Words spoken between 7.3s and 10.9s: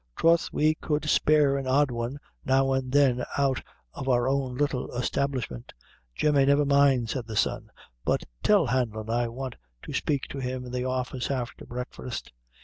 son, "but tell Hanlon I want to speak to him in the